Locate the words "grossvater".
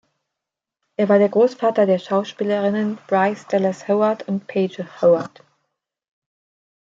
1.29-1.85